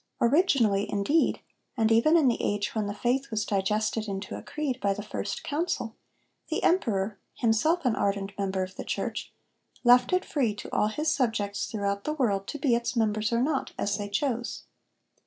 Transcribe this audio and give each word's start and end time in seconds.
Originally, 0.19 0.91
indeed, 0.91 1.41
and 1.77 1.91
even 1.91 2.17
in 2.17 2.27
the 2.27 2.41
age 2.43 2.73
when 2.73 2.87
the 2.87 2.93
faith 2.95 3.29
was 3.29 3.45
digested 3.45 4.07
into 4.07 4.35
a 4.35 4.41
creed 4.41 4.79
by 4.81 4.95
the 4.95 5.03
first 5.03 5.43
Council, 5.43 5.95
the 6.49 6.63
emperor, 6.63 7.19
himself 7.35 7.85
an 7.85 7.95
ardent 7.95 8.31
member 8.35 8.63
of 8.63 8.75
the 8.77 8.83
Church, 8.83 9.31
left 9.83 10.11
it 10.11 10.25
free 10.25 10.55
to 10.55 10.73
all 10.75 10.87
his 10.87 11.13
subjects 11.13 11.67
throughout 11.67 12.03
the 12.05 12.13
world 12.13 12.47
to 12.47 12.57
be 12.57 12.73
its 12.73 12.95
members 12.95 13.31
or 13.31 13.43
not 13.43 13.73
as 13.77 13.99
they 13.99 14.09
chose. 14.09 14.63